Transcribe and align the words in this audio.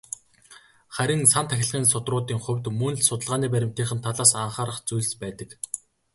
Харин 0.95 1.21
"сан 1.31 1.45
тахилгын 1.49 1.85
судруудын" 1.91 2.39
хувьд 2.41 2.65
мөн 2.79 2.93
л 2.99 3.05
судалгааны 3.07 3.47
баримтынх 3.53 3.91
нь 3.95 4.03
талаас 4.05 4.31
анхаарах 4.43 4.79
зүйлс 4.87 5.11
байдаг. 5.21 5.49